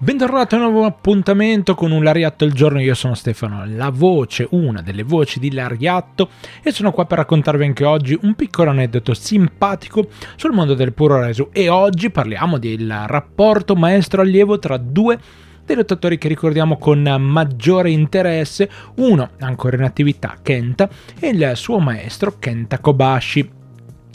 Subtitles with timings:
[0.00, 4.46] Bentornati a un nuovo appuntamento con un Lariatto al giorno, io sono Stefano, la voce,
[4.52, 6.28] una delle voci di Lariatto
[6.62, 10.06] e sono qua per raccontarvi anche oggi un piccolo aneddoto simpatico
[10.36, 15.18] sul mondo del puro reso e oggi parliamo del rapporto maestro-allievo tra due
[15.64, 20.88] dei lottatori che ricordiamo con maggiore interesse, uno ancora in attività Kenta
[21.18, 23.57] e il suo maestro Kenta Kobashi.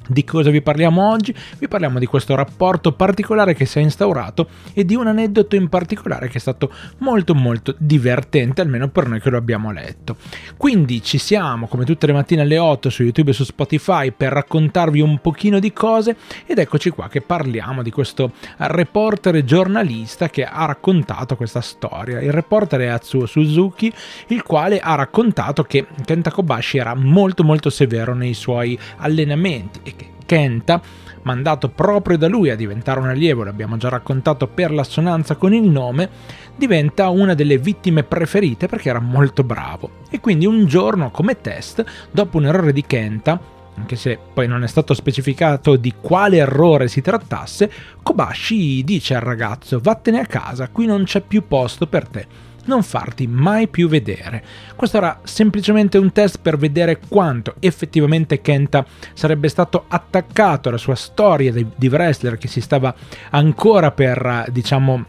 [0.08, 1.34] Di cosa vi parliamo oggi?
[1.58, 5.70] Vi parliamo di questo rapporto particolare che si è instaurato e di un aneddoto in
[5.70, 10.18] particolare che è stato molto molto divertente, almeno per noi che lo abbiamo letto.
[10.58, 14.34] Quindi ci siamo come tutte le mattine alle 8 su YouTube e su Spotify per
[14.34, 20.44] raccontarvi un pochino di cose ed eccoci qua che parliamo di questo reporter giornalista che
[20.44, 22.20] ha raccontato questa storia.
[22.20, 23.92] Il reporter è Atsuo Suzuki,
[24.28, 29.93] il quale ha raccontato che Kenta Kobashi era molto molto severo nei suoi allenamenti e
[30.34, 30.82] Kenta,
[31.22, 35.62] mandato proprio da lui a diventare un allievo, l'abbiamo già raccontato per l'assonanza con il
[35.62, 36.10] nome,
[36.56, 40.02] diventa una delle vittime preferite perché era molto bravo.
[40.10, 43.40] E quindi un giorno come test, dopo un errore di Kenta,
[43.76, 49.22] anche se poi non è stato specificato di quale errore si trattasse, Kobashi dice al
[49.22, 53.88] ragazzo vattene a casa, qui non c'è più posto per te non farti mai più
[53.88, 54.44] vedere.
[54.76, 60.96] Questo era semplicemente un test per vedere quanto effettivamente Kenta sarebbe stato attaccato alla sua
[60.96, 62.94] storia di, di wrestler che si stava
[63.32, 65.06] ancora per, diciamo,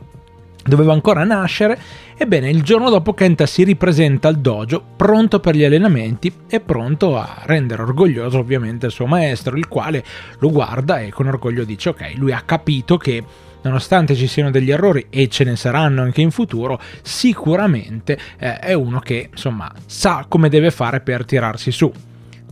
[0.64, 1.78] doveva ancora nascere.
[2.16, 7.18] Ebbene, il giorno dopo Kenta si ripresenta al dojo, pronto per gli allenamenti e pronto
[7.18, 10.04] a rendere orgoglioso ovviamente il suo maestro, il quale
[10.38, 13.22] lo guarda e con orgoglio dice ok, lui ha capito che
[13.64, 18.72] nonostante ci siano degli errori e ce ne saranno anche in futuro, sicuramente eh, è
[18.72, 21.92] uno che insomma sa come deve fare per tirarsi su.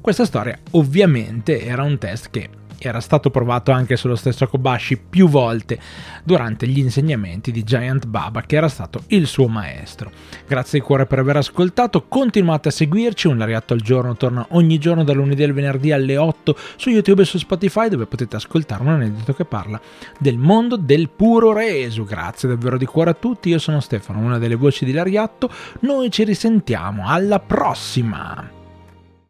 [0.00, 2.48] Questa storia ovviamente era un test che
[2.88, 5.78] era stato provato anche sullo stesso Kobashi più volte
[6.25, 10.11] durante gli insegnamenti di Giant Baba, che era stato il suo maestro.
[10.47, 14.78] Grazie di cuore per aver ascoltato, continuate a seguirci, un lariatto al giorno torna ogni
[14.78, 18.83] giorno dal lunedì al venerdì alle 8 su YouTube e su Spotify, dove potete ascoltare
[18.83, 19.80] un aneddoto che parla
[20.18, 22.05] del mondo del puro reso.
[22.05, 26.11] Grazie davvero di cuore a tutti, io sono Stefano, una delle voci di Lariatto, noi
[26.11, 28.61] ci risentiamo, alla prossima!